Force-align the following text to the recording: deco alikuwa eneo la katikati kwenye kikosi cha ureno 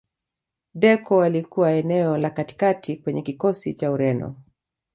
deco 0.73 1.21
alikuwa 1.23 1.71
eneo 1.71 2.17
la 2.17 2.29
katikati 2.29 2.97
kwenye 2.97 3.21
kikosi 3.21 3.73
cha 3.73 3.91
ureno 3.91 4.35